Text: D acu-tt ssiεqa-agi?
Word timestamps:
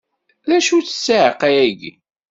D 0.47 0.49
acu-tt 0.57 0.89
ssiεqa-agi? 0.95 1.91